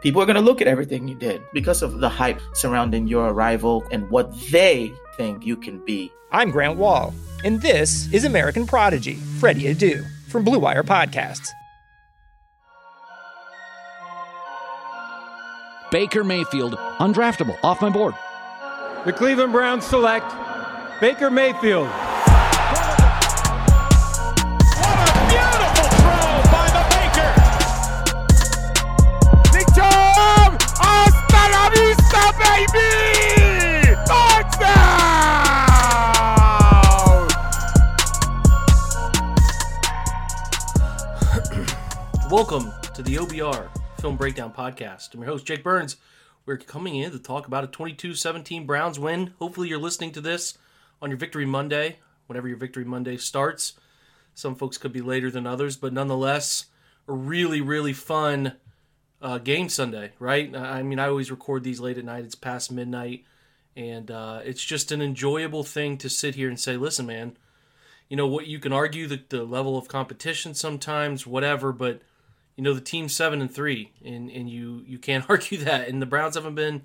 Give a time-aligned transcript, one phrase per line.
[0.00, 3.28] People are going to look at everything you did because of the hype surrounding your
[3.28, 6.10] arrival and what they think you can be.
[6.32, 7.12] I'm Grant Wahl,
[7.44, 11.50] and this is American Prodigy, Freddie Adu, from Blue Wire Podcasts.
[15.90, 18.14] Baker Mayfield, undraftable, off my board.
[19.04, 20.32] The Cleveland Browns select
[21.00, 21.88] Baker Mayfield.
[32.50, 33.94] Baby!
[34.06, 34.70] Touchdown!
[42.30, 43.68] Welcome to the OBR
[44.00, 45.14] Film Breakdown Podcast.
[45.14, 45.96] I'm your host, Jake Burns.
[46.44, 49.32] We're coming in to talk about a 22 17 Browns win.
[49.38, 50.58] Hopefully, you're listening to this
[51.00, 53.74] on your Victory Monday, whenever your Victory Monday starts.
[54.34, 56.66] Some folks could be later than others, but nonetheless,
[57.06, 58.56] a really, really fun
[59.22, 60.54] uh, game Sunday, right?
[60.54, 62.24] I mean, I always record these late at night.
[62.24, 63.24] It's past midnight,
[63.76, 67.36] and uh, it's just an enjoyable thing to sit here and say, "Listen, man,
[68.08, 68.46] you know what?
[68.46, 72.00] You can argue the, the level of competition sometimes, whatever, but
[72.56, 75.88] you know the team's seven and three, and and you you can't argue that.
[75.88, 76.82] And the Browns haven't been."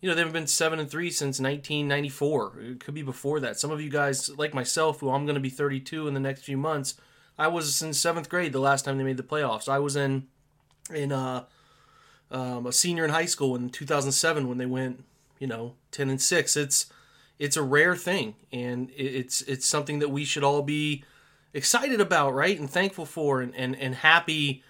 [0.00, 2.58] You know, they haven't been seven and three since 1994.
[2.58, 3.60] It could be before that.
[3.60, 6.42] Some of you guys, like myself, who I'm going to be 32 in the next
[6.42, 6.96] few months,
[7.38, 9.68] I was in seventh grade the last time they made the playoffs.
[9.68, 10.26] I was in
[10.92, 11.44] in uh,
[12.32, 15.04] um, a senior in high school in 2007 when they went,
[15.38, 16.56] you know, 10 and six.
[16.56, 16.86] It's
[17.38, 21.04] it's a rare thing, and it's it's something that we should all be
[21.52, 24.62] excited about, right, and thankful for, and and, and happy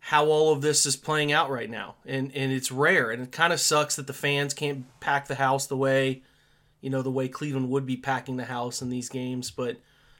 [0.00, 1.94] how all of this is playing out right now.
[2.04, 5.36] And and it's rare, and it kind of sucks that the fans can't pack the
[5.36, 6.22] house the way,
[6.80, 9.50] you know, the way Cleveland would be packing the house in these games.
[9.50, 9.76] But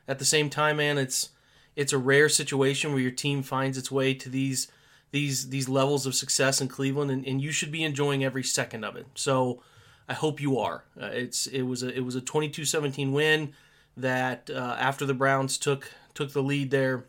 [0.08, 1.30] at the same time, man, it's
[1.74, 4.70] it's a rare situation where your team finds its way to these
[5.12, 8.84] these these levels of success in Cleveland, and, and you should be enjoying every second
[8.84, 9.06] of it.
[9.14, 9.62] So
[10.08, 10.84] I hope you are.
[11.00, 13.52] Uh, it's it was a it was a 22-17 win
[13.96, 17.04] that uh, after the Browns took took the lead there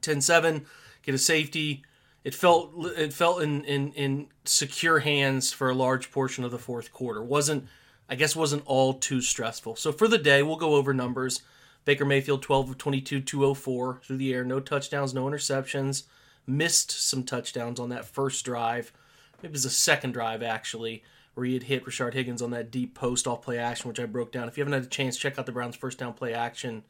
[0.00, 0.64] 10-7,
[1.02, 1.82] get a safety.
[2.24, 6.58] It felt it felt in, in in secure hands for a large portion of the
[6.58, 7.22] fourth quarter.
[7.22, 7.66] wasn't
[8.08, 9.76] I guess wasn't all too stressful.
[9.76, 11.42] So for the day, we'll go over numbers.
[11.84, 16.04] Baker Mayfield 12 of 22, 204 through the air, no touchdowns, no interceptions
[16.46, 18.92] missed some touchdowns on that first drive.
[19.38, 21.02] Maybe it was the second drive actually,
[21.34, 24.06] where he had hit Rashard Higgins on that deep post off play action, which I
[24.06, 24.48] broke down.
[24.48, 26.84] If you haven't had a chance, check out the Browns' first down play action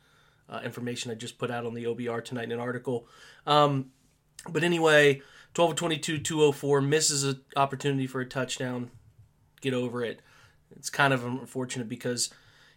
[0.49, 3.06] uh, information I just put out on the OBR tonight in an article.
[3.47, 3.87] Um,
[4.49, 5.22] but anyway,
[5.55, 8.91] 12 of 22, 204, misses an opportunity for a touchdown.
[9.61, 10.21] Get over it.
[10.77, 12.31] It's kind of unfortunate because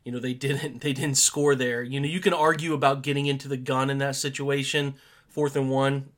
[0.04, 1.84] you know they didn't they didn't score there.
[1.84, 4.96] You know you can argue about getting into the gun in that situation,
[5.28, 6.10] fourth and one.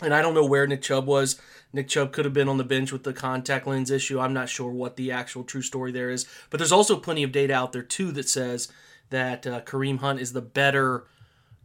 [0.00, 1.40] And I don't know where Nick Chubb was.
[1.72, 4.20] Nick Chubb could have been on the bench with the contact lens issue.
[4.20, 6.26] I'm not sure what the actual true story there is.
[6.50, 8.68] But there's also plenty of data out there, too, that says
[9.10, 11.04] that uh, Kareem Hunt is the better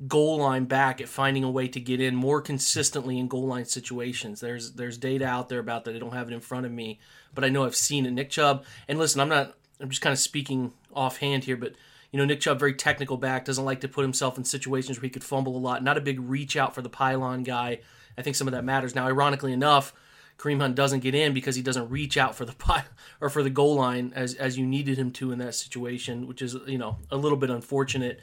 [0.07, 3.65] goal line back at finding a way to get in more consistently in goal line
[3.65, 4.39] situations.
[4.39, 5.95] There's there's data out there about that.
[5.95, 6.99] I don't have it in front of me,
[7.33, 8.11] but I know I've seen it.
[8.11, 9.55] Nick Chubb, and listen, I'm not.
[9.79, 11.73] I'm just kind of speaking offhand here, but
[12.11, 15.03] you know, Nick Chubb, very technical back, doesn't like to put himself in situations where
[15.03, 15.83] he could fumble a lot.
[15.83, 17.79] Not a big reach out for the pylon guy.
[18.17, 18.95] I think some of that matters.
[18.95, 19.93] Now, ironically enough,
[20.37, 22.83] Kareem Hunt doesn't get in because he doesn't reach out for the pile
[23.21, 26.41] or for the goal line as as you needed him to in that situation, which
[26.41, 28.19] is you know a little bit unfortunate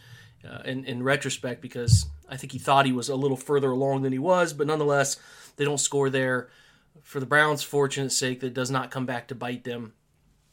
[0.49, 4.03] uh, in in retrospect because I think he thought he was a little further along
[4.03, 5.17] than he was, but nonetheless
[5.57, 6.49] they don't score there.
[7.03, 9.95] For the Browns' fortunate sake, that does not come back to bite them.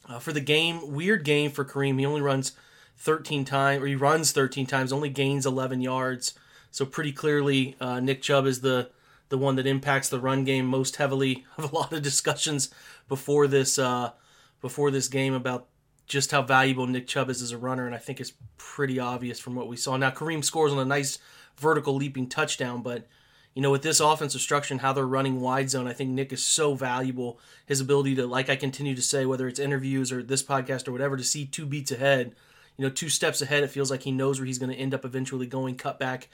[0.08, 1.98] Uh, for the game, weird game for Kareem.
[1.98, 2.52] He only runs
[2.96, 6.34] 13 times, or he runs 13 times, only gains 11 yards.
[6.70, 8.90] So pretty clearly, uh, Nick Chubb is the
[9.28, 11.44] the one that impacts the run game most heavily.
[11.58, 12.70] Of a lot of discussions
[13.08, 14.12] before this uh,
[14.60, 15.66] before this game about
[16.06, 19.38] just how valuable Nick Chubb is as a runner, and I think it's pretty obvious
[19.38, 19.96] from what we saw.
[19.96, 21.18] Now Kareem scores on a nice
[21.56, 23.06] vertical leaping touchdown, but
[23.54, 26.32] you know with this offensive structure and how they're running wide zone, I think Nick
[26.32, 27.38] is so valuable.
[27.66, 30.92] His ability to, like I continue to say, whether it's interviews or this podcast or
[30.92, 32.34] whatever, to see two beats ahead,
[32.76, 33.62] you know, two steps ahead.
[33.62, 36.28] It feels like he knows where he's going to end up eventually going, cut back,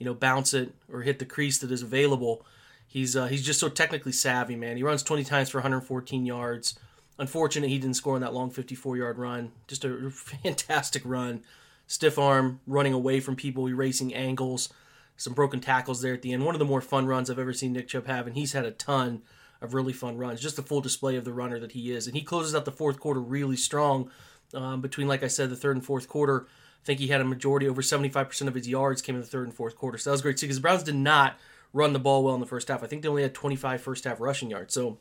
[0.00, 2.44] you know, bounce it or hit the crease that is available.
[2.88, 4.76] He's uh, he's just so technically savvy, man.
[4.76, 6.76] He runs 20 times for 114 yards.
[7.18, 9.52] Unfortunate he didn't score on that long 54 yard run.
[9.68, 11.42] Just a fantastic run.
[11.86, 14.72] Stiff arm, running away from people, erasing angles,
[15.16, 16.46] some broken tackles there at the end.
[16.46, 18.64] One of the more fun runs I've ever seen Nick Chubb have, and he's had
[18.64, 19.22] a ton
[19.60, 20.40] of really fun runs.
[20.40, 22.06] Just a full display of the runner that he is.
[22.06, 24.10] And he closes out the fourth quarter really strong
[24.54, 26.46] um, between, like I said, the third and fourth quarter.
[26.82, 29.46] I think he had a majority, over 75% of his yards came in the third
[29.46, 29.98] and fourth quarter.
[29.98, 31.38] So that was great to see because the Browns did not
[31.72, 32.82] run the ball well in the first half.
[32.82, 34.74] I think they only had 25 first half rushing yards.
[34.74, 34.98] So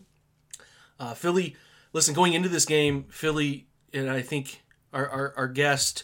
[1.00, 1.56] uh, Philly
[1.94, 4.62] listen, going into this game, Philly, and I think
[4.94, 6.04] our, our, our guest,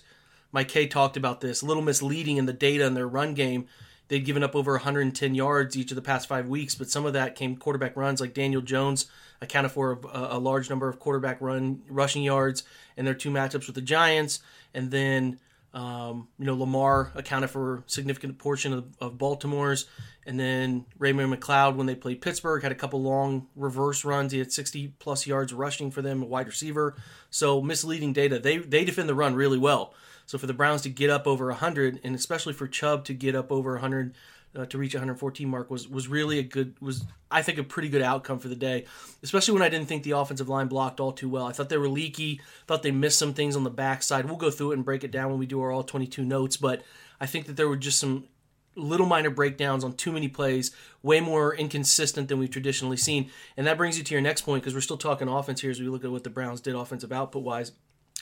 [0.51, 3.67] Mike K, talked about this, a little misleading in the data in their run game.
[4.07, 7.13] They'd given up over 110 yards each of the past five weeks, but some of
[7.13, 9.07] that came quarterback runs, like Daniel Jones
[9.41, 12.63] accounted for a, a large number of quarterback run rushing yards
[12.95, 14.39] in their two matchups with the Giants,
[14.73, 15.39] and then
[15.75, 19.85] um, you know Lamar accounted for a significant portion of, of Baltimore's,
[20.25, 24.31] and then Raymond McLeod, when they played Pittsburgh, had a couple long reverse runs.
[24.31, 26.95] He had 60 plus yards rushing for them, a wide receiver.
[27.29, 28.39] So misleading data.
[28.39, 29.93] They they defend the run really well.
[30.25, 33.35] So for the Browns to get up over 100, and especially for Chubb to get
[33.35, 34.15] up over 100
[34.55, 37.89] uh, to reach 114 mark was was really a good was I think a pretty
[37.89, 38.85] good outcome for the day.
[39.23, 41.45] Especially when I didn't think the offensive line blocked all too well.
[41.45, 42.41] I thought they were leaky.
[42.67, 44.25] Thought they missed some things on the backside.
[44.25, 46.57] We'll go through it and break it down when we do our all 22 notes.
[46.57, 46.83] But
[47.19, 48.25] I think that there were just some
[48.75, 53.29] little minor breakdowns on too many plays, way more inconsistent than we've traditionally seen.
[53.55, 55.79] And that brings you to your next point because we're still talking offense here as
[55.79, 57.71] we look at what the Browns did offensive output wise.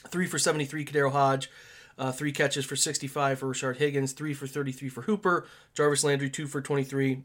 [0.08, 1.50] Three for 73, KhaDarel Hodge.
[1.96, 5.46] Uh, three catches for 65 for Rashard Higgins, three for 33 for Hooper.
[5.74, 7.22] Jarvis Landry, two for 23.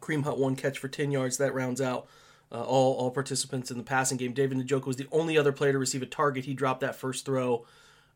[0.00, 1.36] Kareem Hunt, one catch for 10 yards.
[1.38, 2.08] That rounds out
[2.50, 4.32] uh, all, all participants in the passing game.
[4.32, 6.44] David Njoku was the only other player to receive a target.
[6.44, 7.64] He dropped that first throw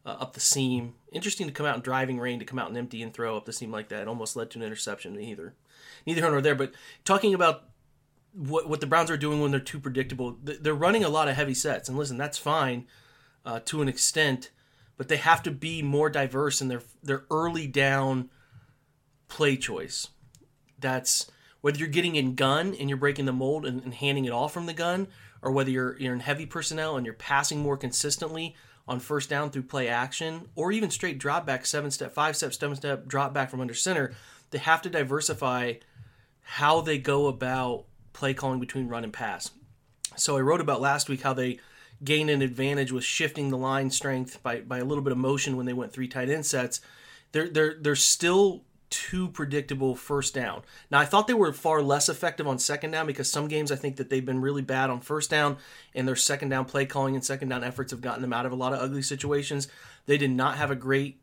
[0.04, 0.94] uh, up the seam.
[1.12, 3.44] Interesting to come out in driving rain to come out and empty and throw up
[3.44, 4.02] the seam like that.
[4.02, 5.18] It almost led to an interception.
[5.20, 5.54] either.
[6.06, 6.54] neither here nor there.
[6.54, 6.72] But
[7.04, 7.64] talking about
[8.32, 11.36] what what the Browns are doing when they're too predictable, they're running a lot of
[11.36, 11.88] heavy sets.
[11.88, 12.86] And listen, that's fine
[13.44, 14.50] uh, to an extent,
[14.96, 18.30] but they have to be more diverse in their their early down
[19.28, 20.08] play choice.
[20.78, 24.32] That's whether you're getting in gun and you're breaking the mold and, and handing it
[24.32, 25.08] off from the gun,
[25.42, 28.54] or whether you're you're in heavy personnel and you're passing more consistently
[28.88, 32.54] on first down through play action, or even straight drop back, seven step, five step,
[32.54, 34.14] seven step drop back from under center,
[34.50, 35.72] they have to diversify
[36.40, 39.50] how they go about play calling between run and pass.
[40.14, 41.58] So I wrote about last week how they
[42.04, 45.56] gained an advantage with shifting the line strength by, by a little bit of motion
[45.56, 46.80] when they went three tight end sets.
[47.32, 50.62] They're they're they're still too predictable first down.
[50.90, 53.76] Now, I thought they were far less effective on second down because some games I
[53.76, 55.56] think that they've been really bad on first down,
[55.94, 58.52] and their second down play calling and second down efforts have gotten them out of
[58.52, 59.68] a lot of ugly situations.
[60.06, 61.20] They did not have a great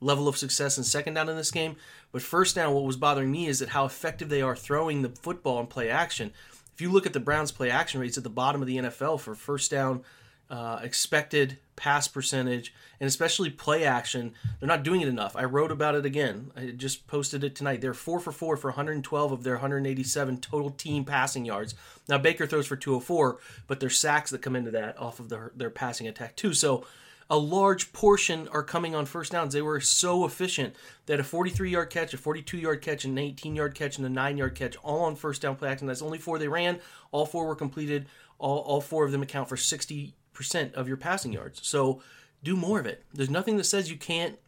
[0.00, 1.76] level of success in second down in this game,
[2.12, 5.10] but first down, what was bothering me is that how effective they are throwing the
[5.10, 6.32] football and play action.
[6.80, 9.20] If you look at the Browns' play action rates at the bottom of the NFL
[9.20, 10.02] for first down
[10.48, 14.32] uh, expected pass percentage and especially play action.
[14.58, 15.36] They're not doing it enough.
[15.36, 16.52] I wrote about it again.
[16.56, 17.82] I just posted it tonight.
[17.82, 21.74] They're four for four for 112 of their 187 total team passing yards.
[22.08, 25.52] Now Baker throws for 204, but there's sacks that come into that off of their
[25.54, 26.54] their passing attack too.
[26.54, 26.86] So
[27.30, 29.54] a large portion are coming on first downs.
[29.54, 30.74] They were so efficient
[31.06, 34.10] that a 43 yard catch, a 42 yard catch, an 18 yard catch, and a
[34.10, 35.86] 9 yard catch all on first down play action.
[35.86, 36.80] That's only four they ran.
[37.12, 38.06] All four were completed.
[38.38, 41.60] All, all four of them account for 60 percent of your passing yards.
[41.66, 42.02] So
[42.42, 43.04] do more of it.
[43.12, 44.38] There's nothing that says you can't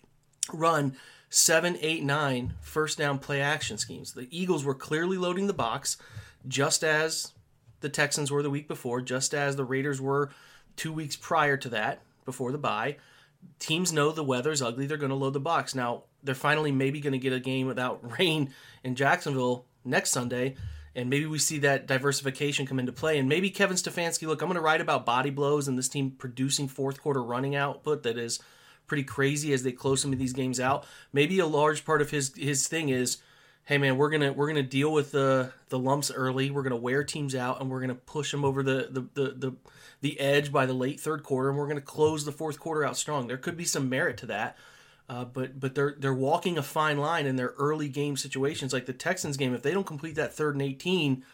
[0.52, 0.96] run
[1.28, 4.12] seven, eight, nine first down play action schemes.
[4.14, 5.98] The Eagles were clearly loading the box,
[6.48, 7.32] just as
[7.80, 10.30] the Texans were the week before, just as the Raiders were
[10.76, 12.96] two weeks prior to that, before the bye.
[13.58, 15.74] Teams know the weather's ugly, they're going to load the box.
[15.74, 18.52] Now, they're finally maybe going to get a game without rain
[18.84, 20.56] in Jacksonville next Sunday
[20.94, 23.18] and maybe we see that diversification come into play.
[23.18, 26.10] And maybe Kevin Stefanski, look, I'm going to write about body blows and this team
[26.10, 28.40] producing fourth quarter running output that is
[28.86, 30.84] pretty crazy as they close some of these games out.
[31.12, 33.18] Maybe a large part of his his thing is,
[33.64, 36.50] hey man, we're gonna we're gonna deal with the the lumps early.
[36.50, 39.56] We're gonna wear teams out and we're gonna push them over the the the the,
[40.02, 42.98] the edge by the late third quarter, and we're gonna close the fourth quarter out
[42.98, 43.26] strong.
[43.26, 44.58] There could be some merit to that.
[45.08, 48.86] Uh, but but they're they're walking a fine line in their early game situations, like
[48.86, 49.54] the Texans game.
[49.54, 51.24] If they don't complete that third and eighteen,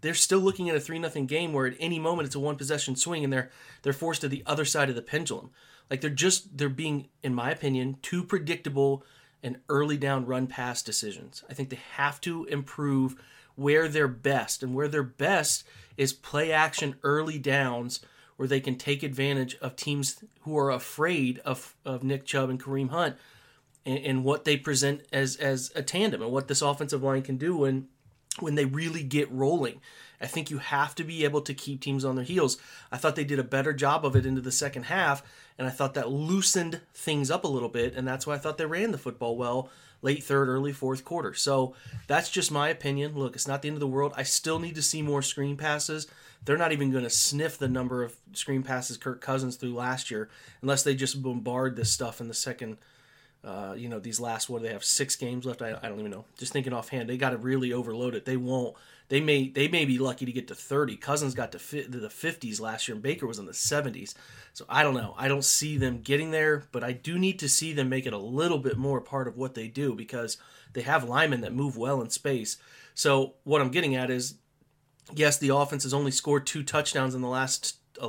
[0.00, 2.56] they're still looking at a three nothing game where at any moment it's a one
[2.56, 3.50] possession swing and they're
[3.82, 5.50] they're forced to the other side of the pendulum.
[5.90, 9.04] Like they're just they're being, in my opinion, too predictable
[9.42, 11.44] and early down run pass decisions.
[11.48, 13.16] I think they have to improve
[13.60, 15.64] where they're best, and where they're best
[15.98, 18.00] is play action early downs
[18.36, 22.58] where they can take advantage of teams who are afraid of, of Nick Chubb and
[22.58, 23.16] Kareem Hunt
[23.84, 27.36] and, and what they present as as a tandem and what this offensive line can
[27.36, 27.88] do when
[28.38, 29.82] when they really get rolling.
[30.22, 32.56] I think you have to be able to keep teams on their heels.
[32.90, 35.22] I thought they did a better job of it into the second half,
[35.58, 38.56] and I thought that loosened things up a little bit, and that's why I thought
[38.56, 39.70] they ran the football well
[40.02, 41.34] late third, early fourth quarter.
[41.34, 41.74] So
[42.06, 43.14] that's just my opinion.
[43.14, 44.12] Look, it's not the end of the world.
[44.16, 46.06] I still need to see more screen passes.
[46.44, 50.10] They're not even going to sniff the number of screen passes Kirk Cousins threw last
[50.10, 50.30] year
[50.62, 52.78] unless they just bombard this stuff in the second
[53.42, 55.62] uh, you know, these last what do they have six games left?
[55.62, 56.26] I, I don't even know.
[56.36, 58.26] Just thinking offhand, they got to really overload it.
[58.26, 58.76] They won't.
[59.08, 60.96] They may they may be lucky to get to thirty.
[60.96, 64.14] Cousins got to, fi- to the fifties last year, and Baker was in the seventies.
[64.52, 65.14] So I don't know.
[65.16, 68.12] I don't see them getting there, but I do need to see them make it
[68.12, 70.36] a little bit more part of what they do because
[70.74, 72.58] they have linemen that move well in space.
[72.94, 74.34] So what I'm getting at is,
[75.14, 78.06] yes, the offense has only scored two touchdowns in the last uh,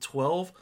[0.00, 0.52] twelve,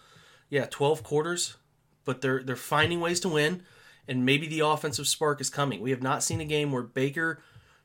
[0.49, 1.57] yeah, twelve quarters,
[2.05, 3.65] but they're they're finding ways to win
[4.09, 5.81] and maybe the offensive spark is coming.
[5.81, 7.43] We have not seen a game where Baker,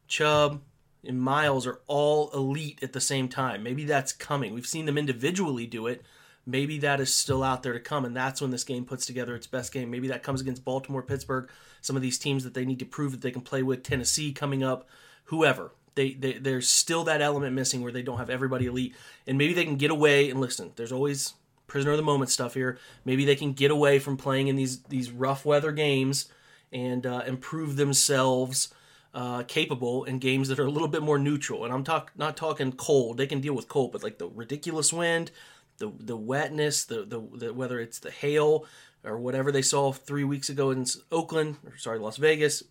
[0.08, 0.62] Chubb,
[1.06, 3.64] and Myles are all elite at the same time.
[3.64, 4.54] Maybe that's coming.
[4.54, 6.04] We've seen them individually do it.
[6.46, 9.36] Maybe that is still out there to come, and that's when this game puts together
[9.36, 9.92] its best game.
[9.92, 11.50] Maybe that comes against Baltimore, Pittsburgh,
[11.82, 14.34] some of these teams that they need to prove that they can play with, Tennessee
[14.34, 14.88] coming up,
[15.26, 15.72] whoever.
[15.96, 18.96] They, they, there's still that element missing where they don't have everybody elite,
[19.28, 20.72] and maybe they can get away and listen.
[20.76, 21.34] There's always
[21.70, 22.78] prisoner of the moment stuff here.
[23.06, 26.28] Maybe they can get away from playing in these these rough weather games
[26.72, 28.74] and uh, improve themselves
[29.14, 31.64] uh, capable in games that are a little bit more neutral.
[31.64, 33.18] And I'm talk not talking cold.
[33.18, 35.32] They can deal with cold, but like the ridiculous wind,
[35.78, 38.66] the the wetness, the the, the whether it's the hail
[39.04, 42.64] or whatever they saw three weeks ago in Oakland, or sorry, Las Vegas,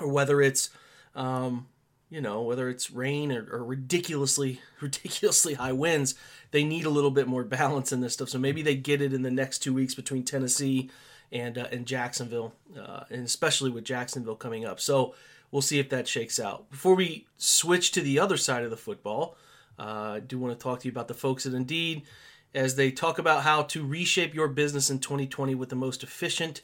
[0.00, 0.70] or whether it's
[1.14, 1.68] um,
[2.12, 6.14] you know whether it's rain or, or, ridiculously ridiculously high winds
[6.50, 8.28] they need a little bit more balance in this stuff.
[8.28, 10.90] So maybe they get it in the next two weeks between tennessee
[11.32, 14.78] and uh, and jacksonville uh, and especially with jacksonville coming up.
[14.78, 15.14] So
[15.50, 16.70] we'll see if that shakes out.
[16.70, 19.36] Before we switch to the other side of the football
[19.78, 22.02] uh, i do want to talk to you about the folks at indeed
[22.54, 26.60] as they talk about how to reshape your business in 2020 with the most efficient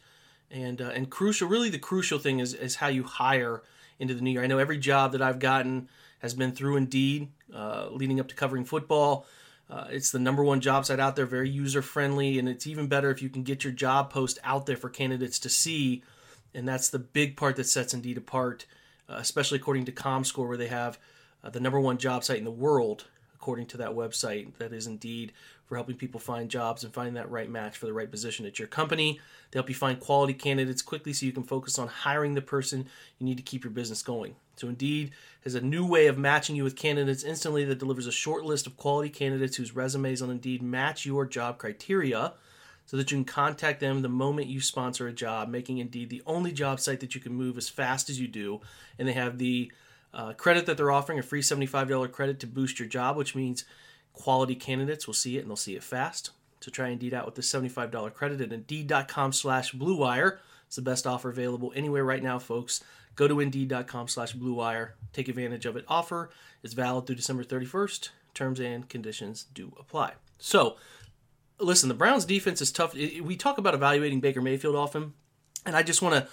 [0.50, 3.62] and uh, and crucial really the crucial thing is is how you hire
[3.98, 4.42] into the new year.
[4.42, 5.88] I know every job that I've gotten
[6.20, 9.26] has been through Indeed, uh, leading up to covering football.
[9.70, 12.86] Uh, it's the number one job site out there, very user friendly, and it's even
[12.86, 16.02] better if you can get your job post out there for candidates to see.
[16.54, 18.64] And that's the big part that sets Indeed apart,
[19.08, 20.98] uh, especially according to ComScore, where they have
[21.44, 23.04] uh, the number one job site in the world,
[23.40, 24.52] according to that website.
[24.58, 25.32] That is Indeed
[25.66, 28.58] for helping people find jobs and find that right match for the right position at
[28.58, 29.20] your company.
[29.50, 32.86] They help you find quality candidates quickly so you can focus on hiring the person
[33.18, 34.34] you need to keep your business going.
[34.56, 35.12] So, Indeed
[35.44, 38.66] has a new way of matching you with candidates instantly that delivers a short list
[38.66, 42.32] of quality candidates whose resumes on Indeed match your job criteria
[42.86, 46.22] so that you can contact them the moment you sponsor a job, making Indeed the
[46.26, 48.62] only job site that you can move as fast as you do.
[48.98, 49.70] And they have the
[50.12, 53.64] uh, credit that they're offering a free $75 credit to boost your job, which means
[54.12, 56.30] quality candidates will see it and they'll see it fast.
[56.60, 60.38] So try Indeed out with the $75 credit at Indeed.com slash BlueWire.
[60.66, 62.82] It's the best offer available anywhere right now, folks.
[63.14, 64.90] Go to Indeed.com slash BlueWire.
[65.12, 65.84] Take advantage of it.
[65.88, 66.30] Offer
[66.62, 68.10] is valid through December 31st.
[68.34, 70.12] Terms and conditions do apply.
[70.38, 70.76] So,
[71.58, 72.94] listen, the Browns defense is tough.
[72.94, 75.14] We talk about evaluating Baker Mayfield often,
[75.66, 76.28] and I just want to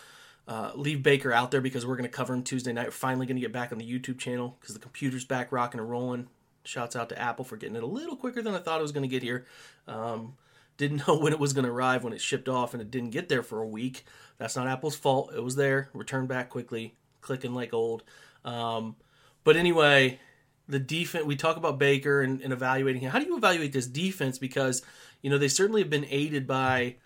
[0.47, 2.87] uh, leave Baker out there because we're going to cover him Tuesday night.
[2.87, 5.79] We're finally going to get back on the YouTube channel because the computer's back rocking
[5.79, 6.27] and rolling.
[6.63, 8.91] Shouts out to Apple for getting it a little quicker than I thought it was
[8.91, 9.45] going to get here.
[9.87, 10.33] Um,
[10.77, 13.11] didn't know when it was going to arrive when it shipped off and it didn't
[13.11, 14.05] get there for a week.
[14.37, 15.31] That's not Apple's fault.
[15.35, 18.03] It was there, returned back quickly, clicking like old.
[18.43, 18.95] Um,
[19.43, 20.19] but anyway,
[20.67, 23.11] the defense, we talk about Baker and, and evaluating him.
[23.11, 24.37] How do you evaluate this defense?
[24.37, 24.83] Because,
[25.21, 26.97] you know, they certainly have been aided by.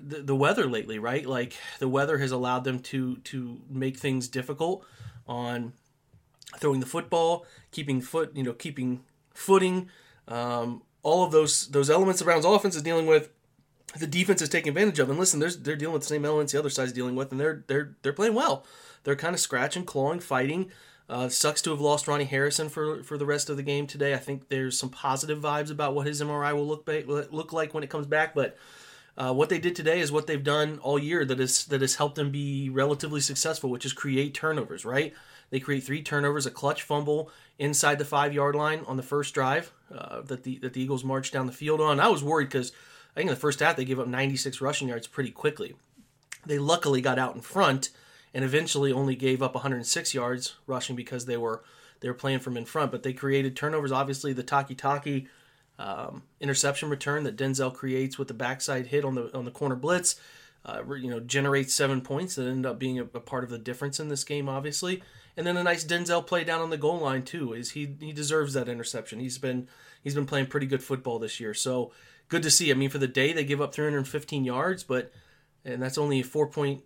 [0.00, 1.26] The, the weather lately, right?
[1.26, 4.84] Like the weather has allowed them to to make things difficult
[5.26, 5.72] on
[6.58, 9.88] throwing the football, keeping foot, you know, keeping footing,
[10.28, 13.30] um, all of those those elements the Browns' offense is dealing with.
[13.98, 16.60] The defense is taking advantage of, and listen, they're dealing with the same elements the
[16.60, 18.64] other side's dealing with, and they're they're they're playing well.
[19.02, 20.70] They're kind of scratching, clawing, fighting.
[21.08, 24.14] Uh, sucks to have lost Ronnie Harrison for for the rest of the game today.
[24.14, 27.74] I think there's some positive vibes about what his MRI will look ba- look like
[27.74, 28.56] when it comes back, but
[29.16, 31.96] uh, what they did today is what they've done all year that is that has
[31.96, 34.84] helped them be relatively successful, which is create turnovers.
[34.84, 35.14] Right?
[35.50, 39.34] They create three turnovers, a clutch fumble inside the five yard line on the first
[39.34, 42.00] drive uh, that the that the Eagles marched down the field on.
[42.00, 42.72] I was worried because
[43.14, 45.74] I think in the first half they gave up 96 rushing yards pretty quickly.
[46.46, 47.90] They luckily got out in front
[48.32, 51.62] and eventually only gave up 106 yards rushing because they were
[52.00, 52.92] they were playing from in front.
[52.92, 53.92] But they created turnovers.
[53.92, 55.26] Obviously, the Takitaki
[55.80, 59.74] um, interception return that Denzel creates with the backside hit on the on the corner
[59.74, 60.20] blitz,
[60.66, 63.58] uh, you know, generates seven points that end up being a, a, part of the
[63.58, 65.02] difference in this game, obviously.
[65.38, 67.54] And then a nice Denzel play down on the goal line too.
[67.54, 69.20] Is he he deserves that interception?
[69.20, 69.68] He's been
[70.02, 71.54] he's been playing pretty good football this year.
[71.54, 71.92] So
[72.28, 72.70] good to see.
[72.70, 75.10] I mean, for the day they give up 315 yards, but
[75.64, 76.82] and that's only four point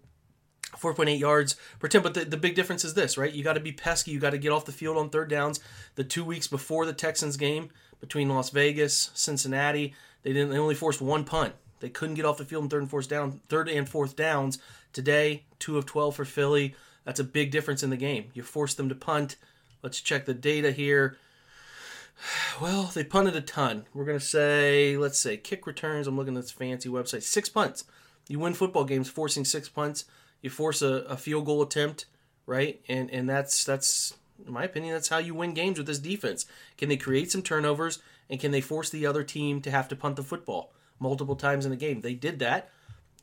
[0.77, 2.05] 4.8 yards per attempt.
[2.05, 3.33] But the, the big difference is this, right?
[3.33, 4.13] You got to be pesky.
[4.13, 5.59] You got to get off the field on third downs.
[5.97, 7.71] The two weeks before the Texans game,
[8.01, 9.95] between Las Vegas, Cincinnati.
[10.23, 10.51] They didn't.
[10.51, 11.55] They only forced one punt.
[11.81, 14.59] They couldn't get off the field in third and fourth down, third and fourth downs.
[14.93, 16.75] Today, two of twelve for Philly.
[17.05, 18.31] That's a big difference in the game.
[18.33, 19.37] You force them to punt.
[19.83, 21.19] Let's check the data here.
[22.61, 23.87] Well, they punted a ton.
[23.93, 26.07] We're gonna say, let's say, kick returns.
[26.07, 27.23] I'm looking at this fancy website.
[27.23, 27.85] Six punts.
[28.29, 30.05] You win football games forcing six punts.
[30.41, 32.07] You force a, a field goal attempt,
[32.47, 32.81] right?
[32.89, 34.15] And and that's that's
[34.47, 36.47] in my opinion, that's how you win games with this defense.
[36.77, 39.97] Can they create some turnovers and can they force the other team to have to
[39.97, 42.01] punt the football multiple times in the game?
[42.01, 42.71] They did that.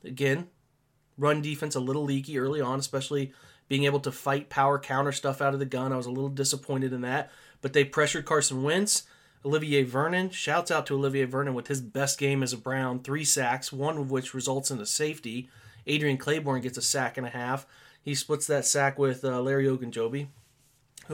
[0.03, 0.47] Again,
[1.17, 3.33] run defense a little leaky early on, especially
[3.67, 5.93] being able to fight power counter stuff out of the gun.
[5.93, 9.03] I was a little disappointed in that, but they pressured Carson Wentz.
[9.43, 13.25] Olivier Vernon, shouts out to Olivier Vernon with his best game as a Brown, three
[13.25, 15.49] sacks, one of which results in a safety.
[15.87, 17.65] Adrian Clayborn gets a sack and a half.
[18.03, 20.27] He splits that sack with uh, Larry Ogunjobi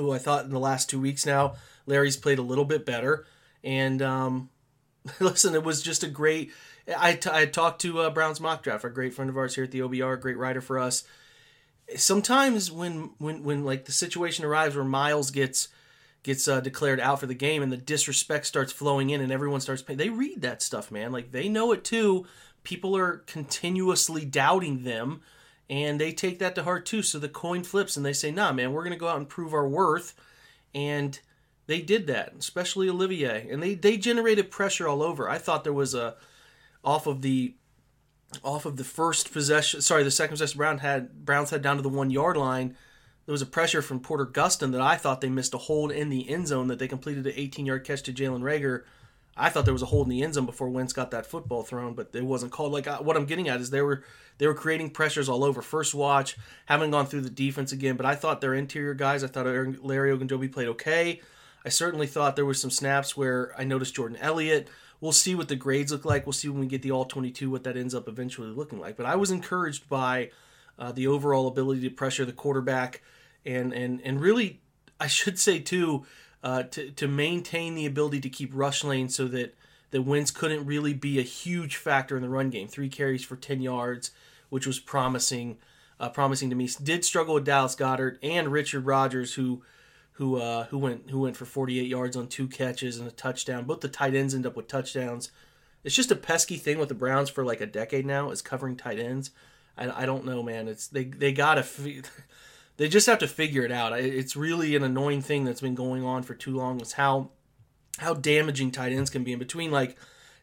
[0.01, 3.25] who I thought in the last two weeks now, Larry's played a little bit better.
[3.63, 4.49] And um,
[5.19, 6.51] listen, it was just a great.
[6.97, 9.65] I, t- I talked to uh, Brown's mock draft, a great friend of ours here
[9.65, 11.03] at the OBR, great writer for us.
[11.95, 15.69] Sometimes when when when like the situation arrives where Myles gets
[16.23, 19.61] gets uh, declared out for the game and the disrespect starts flowing in and everyone
[19.61, 21.11] starts paying, they read that stuff, man.
[21.11, 22.25] Like they know it too.
[22.63, 25.21] People are continuously doubting them
[25.69, 27.01] and they take that to heart too.
[27.01, 29.29] So the coin flips and they say, "Nah, man, we're going to go out and
[29.29, 30.13] prove our worth."
[30.73, 31.19] And
[31.67, 35.29] they did that, especially Olivier, and they they generated pressure all over.
[35.29, 36.15] I thought there was a
[36.83, 37.55] off of the
[38.43, 41.81] off of the first possession, sorry, the second possession Brown had Browns had down to
[41.81, 42.75] the one yard line.
[43.25, 46.09] There was a pressure from Porter Gustin that I thought they missed a hold in
[46.09, 48.83] the end zone that they completed an 18 yard catch to Jalen Reagor.
[49.37, 51.63] I thought there was a hold in the end zone before Wentz got that football
[51.63, 52.71] thrown, but it wasn't called.
[52.71, 54.03] Like what I'm getting at is they were
[54.37, 55.61] they were creating pressures all over.
[55.61, 59.27] First watch, haven't gone through the defense again, but I thought their interior guys, I
[59.27, 61.21] thought Larry Ogunjobi played okay.
[61.65, 64.69] I certainly thought there were some snaps where I noticed Jordan Elliott.
[65.01, 66.25] We'll see what the grades look like.
[66.25, 68.97] We'll see when we get the all 22 what that ends up eventually looking like.
[68.97, 70.31] But I was encouraged by
[70.79, 73.01] uh, the overall ability to pressure the quarterback
[73.45, 74.61] and and and really,
[74.99, 76.05] I should say too,
[76.43, 79.55] uh, to to maintain the ability to keep rush lane so that
[79.91, 82.67] that Wentz couldn't really be a huge factor in the run game.
[82.67, 84.11] Three carries for 10 yards
[84.49, 85.57] which was promising,
[85.99, 86.69] uh, promising to me.
[86.81, 89.63] Did struggle with Dallas Goedert and Richard Rodgers, who
[90.13, 93.65] who uh, who went who went for 48 yards on two catches and a touchdown.
[93.65, 95.31] Both the tight ends end up with touchdowns.
[95.83, 98.75] It's just a pesky thing with the Browns for like a decade now is covering
[98.75, 99.31] tight ends.
[99.77, 100.67] I, I don't know, man.
[100.67, 101.65] It's they they gotta.
[102.77, 103.93] They just have to figure it out.
[103.99, 106.79] It's really an annoying thing that's been going on for too long.
[106.79, 107.31] Is how
[107.97, 109.33] how damaging tight ends can be.
[109.33, 109.97] In between, like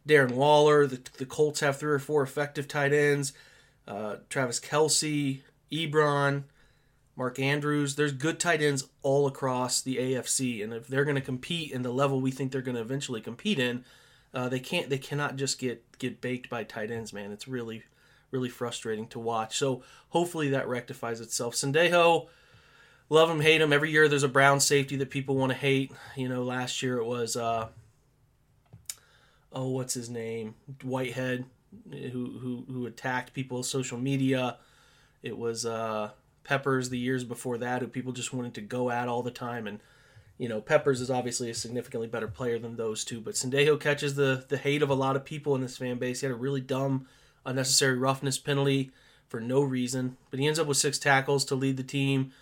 [0.08, 3.32] Darren Waller, the the Colts have three or four effective tight ends
[3.86, 6.44] uh, Travis Kelce, Ebron,
[7.16, 7.96] Mark Andrews.
[7.96, 11.82] There's good tight ends all across the AFC, and if they're going to compete in
[11.82, 13.84] the level we think they're going to eventually compete in,
[14.32, 14.90] uh, they can't.
[14.90, 17.30] They cannot just get get baked by tight ends, man.
[17.30, 17.84] It's really
[18.34, 19.56] really frustrating to watch.
[19.56, 21.54] So hopefully that rectifies itself.
[21.54, 22.26] Sendejo,
[23.08, 23.72] love him, hate him.
[23.72, 25.92] Every year there's a Brown safety that people want to hate.
[26.16, 27.68] You know, last year it was uh,
[29.52, 30.56] oh, what's his name?
[30.82, 31.46] Whitehead
[31.90, 34.58] who who who attacked people's social media.
[35.22, 36.10] It was uh,
[36.42, 39.66] Peppers the years before that, who people just wanted to go at all the time.
[39.66, 39.80] And
[40.38, 43.20] you know, Peppers is obviously a significantly better player than those two.
[43.20, 46.20] But Sendejo catches the the hate of a lot of people in this fan base.
[46.20, 47.06] He had a really dumb,
[47.46, 48.90] unnecessary roughness penalty
[49.28, 50.16] for no reason.
[50.30, 52.32] But he ends up with six tackles to lead the team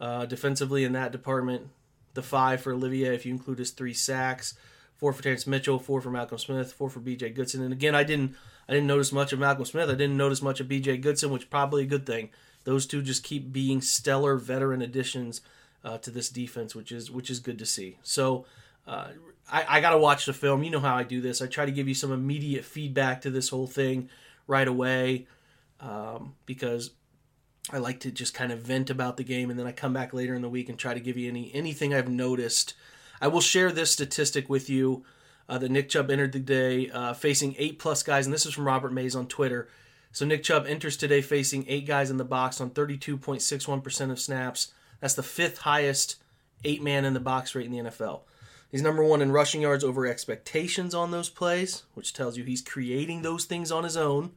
[0.00, 1.68] uh, defensively in that department.
[2.14, 4.54] The five for Olivier, if you include his three sacks.
[4.96, 7.30] Four for Terrence Mitchell, four for Malcolm Smith, four for B.J.
[7.30, 7.62] Goodson.
[7.62, 8.36] And again, I didn't
[8.68, 9.88] I didn't notice much of Malcolm Smith.
[9.88, 10.98] I didn't notice much of B.J.
[10.98, 12.30] Goodson, which probably a good thing.
[12.64, 15.40] Those two just keep being stellar veteran additions
[15.84, 17.98] uh, to this defense, which is which is good to see.
[18.02, 18.44] So
[18.86, 19.08] uh,
[19.50, 20.62] I, I got to watch the film.
[20.62, 21.42] You know how I do this.
[21.42, 24.08] I try to give you some immediate feedback to this whole thing
[24.46, 25.26] right away
[25.80, 26.90] um, because
[27.70, 30.12] I like to just kind of vent about the game and then I come back
[30.12, 32.74] later in the week and try to give you any anything I've noticed.
[33.20, 35.04] I will share this statistic with you
[35.48, 38.54] uh, that Nick Chubb entered the day uh, facing eight plus guys, and this is
[38.54, 39.68] from Robert Mays on Twitter.
[40.10, 44.72] So Nick Chubb enters today facing eight guys in the box on 32.61% of snaps.
[45.00, 46.16] That's the fifth highest
[46.64, 48.20] eight man in the box rate in the NFL.
[48.72, 52.62] He's number one in rushing yards over expectations on those plays, which tells you he's
[52.62, 54.32] creating those things on his own.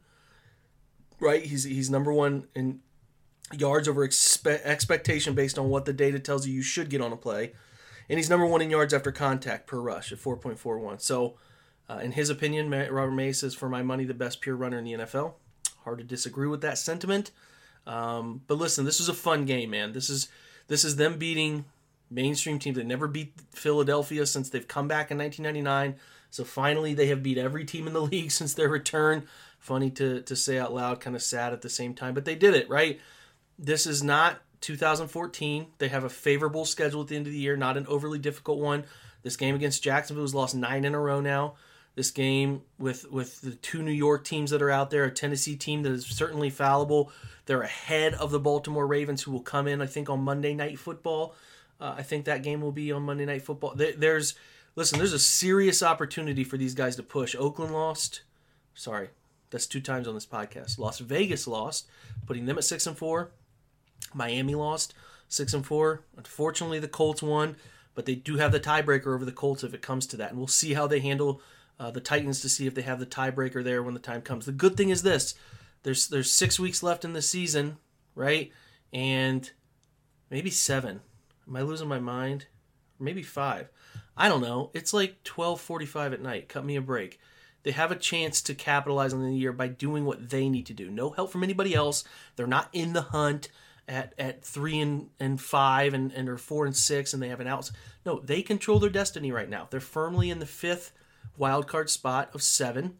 [1.18, 1.42] Right?
[1.42, 2.80] He's he's number one in
[3.56, 7.12] yards over expe- expectation based on what the data tells you you should get on
[7.12, 7.54] a play.
[8.10, 11.00] And he's number one in yards after contact per rush at 4.41.
[11.00, 11.36] So,
[11.88, 14.84] uh, in his opinion, Robert Mays is, for my money, the best pure runner in
[14.84, 15.34] the NFL.
[15.84, 17.30] Hard to disagree with that sentiment.
[17.86, 19.92] Um, but listen, this is a fun game, man.
[19.92, 20.28] This is
[20.68, 21.64] this is them beating
[22.10, 25.98] mainstream teams that never beat Philadelphia since they've come back in 1999.
[26.30, 29.26] So finally, they have beat every team in the league since their return.
[29.58, 32.34] Funny to to say out loud, kind of sad at the same time, but they
[32.34, 33.00] did it right.
[33.58, 35.66] This is not 2014.
[35.78, 38.58] They have a favorable schedule at the end of the year, not an overly difficult
[38.58, 38.84] one.
[39.22, 41.54] This game against Jacksonville has lost nine in a row now.
[41.96, 45.56] This game with with the two New York teams that are out there, a Tennessee
[45.56, 47.10] team that is certainly fallible.
[47.46, 50.78] They're ahead of the Baltimore Ravens, who will come in, I think, on Monday Night
[50.78, 51.34] Football.
[51.80, 53.74] Uh, I think that game will be on Monday Night Football.
[53.74, 54.34] There, there's
[54.74, 57.34] listen, there's a serious opportunity for these guys to push.
[57.34, 58.22] Oakland lost.
[58.74, 59.08] Sorry,
[59.50, 60.78] that's two times on this podcast.
[60.78, 61.88] Las Vegas lost,
[62.26, 63.30] putting them at six and four.
[64.14, 64.94] Miami lost
[65.28, 66.02] six and four.
[66.16, 67.56] Unfortunately, the Colts won,
[67.94, 70.38] but they do have the tiebreaker over the Colts if it comes to that, and
[70.38, 71.40] we'll see how they handle
[71.78, 74.46] uh, the Titans to see if they have the tiebreaker there when the time comes.
[74.46, 75.34] The good thing is this:
[75.82, 77.76] there's there's six weeks left in the season,
[78.14, 78.50] right?
[78.92, 79.50] And
[80.30, 81.00] maybe seven.
[81.48, 82.46] Am I losing my mind?
[82.98, 83.68] Maybe five.
[84.16, 84.70] I don't know.
[84.74, 86.48] It's like twelve forty-five at night.
[86.48, 87.20] Cut me a break.
[87.62, 90.72] They have a chance to capitalize on the year by doing what they need to
[90.72, 90.90] do.
[90.90, 92.04] No help from anybody else.
[92.36, 93.48] They're not in the hunt
[93.88, 97.40] at at three and, and five and, and or four and six and they have
[97.40, 97.70] an out.
[98.04, 99.66] No, they control their destiny right now.
[99.70, 100.92] They're firmly in the fifth
[101.36, 102.98] wild card spot of seven,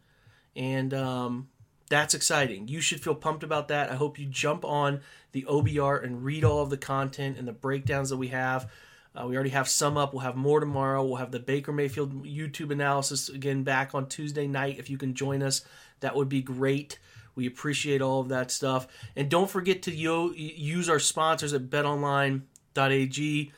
[0.55, 1.49] and um,
[1.89, 2.67] that's exciting.
[2.67, 3.91] You should feel pumped about that.
[3.91, 7.53] I hope you jump on the OBR and read all of the content and the
[7.53, 8.69] breakdowns that we have.
[9.15, 10.13] Uh, we already have some up.
[10.13, 11.03] We'll have more tomorrow.
[11.03, 14.77] We'll have the Baker Mayfield YouTube analysis again back on Tuesday night.
[14.77, 15.63] If you can join us,
[16.01, 16.99] that would be great.
[17.33, 18.87] We appreciate all of that stuff.
[19.15, 23.51] And don't forget to yo- use our sponsors at betonline.ag.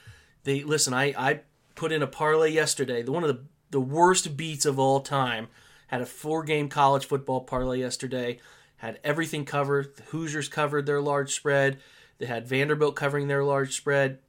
[0.44, 1.42] They listen, I, I
[1.76, 3.02] put in a parlay yesterday.
[3.02, 5.48] The one of the, the worst beats of all time.
[5.90, 8.40] Had a four game college football parlay yesterday.
[8.78, 9.96] Had everything covered.
[9.98, 11.80] The Hoosiers covered their large spread.
[12.20, 14.20] They had Vanderbilt covering their large spread.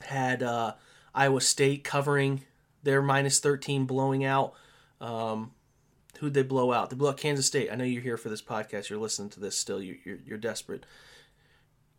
[0.00, 0.74] Had uh,
[1.14, 2.44] Iowa State covering
[2.82, 4.54] their minus 13 blowing out.
[5.00, 5.52] Um,
[6.20, 6.88] Who'd they blow out?
[6.88, 7.68] They blew out Kansas State.
[7.72, 8.88] I know you're here for this podcast.
[8.88, 9.82] You're listening to this still.
[9.82, 10.86] You're, you're, you're desperate.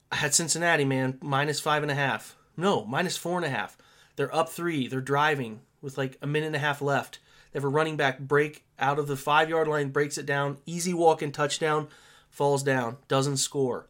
[0.10, 2.38] I had Cincinnati, man, minus five and a half.
[2.56, 3.78] No, minus four and a half.
[4.16, 4.88] They're up three.
[4.88, 7.20] They're driving with like a minute and a half left.
[7.54, 10.58] They have a running back break out of the five yard line, breaks it down,
[10.66, 11.88] easy walk and touchdown,
[12.30, 13.88] falls down, doesn't score.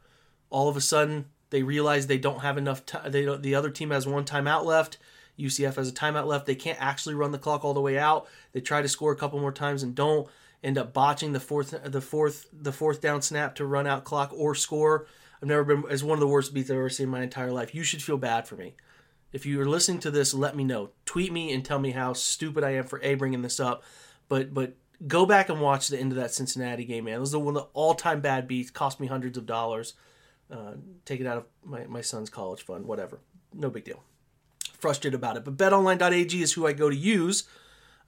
[0.50, 2.86] All of a sudden, they realize they don't have enough.
[2.86, 4.98] T- they the other team has one timeout left.
[5.40, 6.46] UCF has a timeout left.
[6.46, 8.28] They can't actually run the clock all the way out.
[8.52, 10.28] They try to score a couple more times and don't
[10.64, 14.32] end up botching the fourth the fourth the fourth down snap to run out clock
[14.36, 15.08] or score.
[15.42, 17.52] I've never been as one of the worst beats I've ever seen in my entire
[17.52, 17.74] life.
[17.74, 18.76] You should feel bad for me.
[19.34, 20.92] If you are listening to this, let me know.
[21.06, 23.84] Tweet me and tell me how stupid I am for a bringing this up.
[24.30, 24.76] But but
[25.08, 27.20] go back and watch the end of that Cincinnati game, man.
[27.20, 28.70] This is one of the all time bad beats.
[28.70, 29.96] Cost me hundreds of dollars.
[30.50, 33.20] Uh, take it out of my, my son's college fund, whatever.
[33.54, 34.04] No big deal
[34.84, 35.46] frustrated about it.
[35.46, 37.46] But betonline.ag is who I go to use.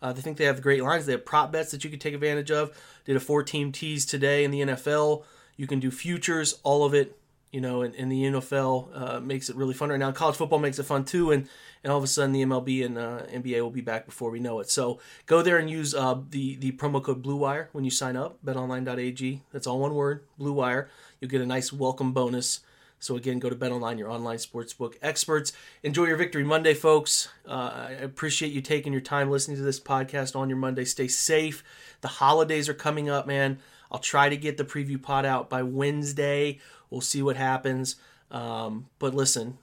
[0.01, 1.05] Uh, they think they have great lines.
[1.05, 2.77] They have prop bets that you can take advantage of.
[3.05, 5.23] Did a four team tease today in the NFL.
[5.55, 7.17] You can do futures, all of it.
[7.55, 10.11] You know, and, and the NFL uh, makes it really fun right now.
[10.11, 11.47] College football makes it fun too, and
[11.85, 14.41] and all of a sudden the MLB and uh, NBA will be back before we
[14.41, 14.69] know it.
[14.69, 18.17] So go there and use uh, the the promo code Blue Wire when you sign
[18.17, 18.39] up.
[18.45, 19.43] BetOnline.ag.
[19.53, 20.25] That's all one word.
[20.37, 20.89] Blue Wire.
[21.21, 22.59] You'll get a nice welcome bonus
[22.99, 25.53] so again, go to BetOnline, your online sportsbook experts.
[25.83, 27.29] Enjoy your Victory Monday, folks.
[27.47, 30.85] Uh, I appreciate you taking your time listening to this podcast on your Monday.
[30.85, 31.63] Stay safe.
[32.01, 33.59] The holidays are coming up, man.
[33.95, 36.59] I'll try to get the preview pod out by Wednesday.
[36.89, 37.95] We'll see what happens.
[38.29, 39.57] Um, but listen,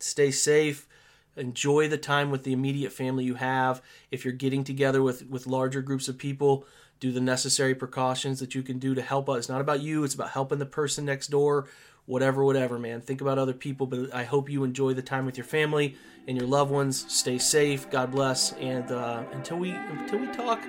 [0.00, 0.88] stay safe.
[1.36, 3.80] Enjoy the time with the immediate family you have.
[4.10, 6.66] If you're getting together with with larger groups of people,
[6.98, 9.38] do the necessary precautions that you can do to help us.
[9.38, 10.02] It's not about you.
[10.02, 11.68] It's about helping the person next door
[12.06, 13.00] whatever, whatever, man.
[13.00, 15.96] Think about other people, but I hope you enjoy the time with your family
[16.28, 17.06] and your loved ones.
[17.08, 17.88] Stay safe.
[17.88, 18.52] God bless.
[18.54, 20.60] And uh, until we until we talk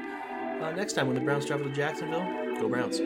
[0.62, 2.26] uh, next time when the Browns travel to Jacksonville,
[2.60, 3.00] go Browns.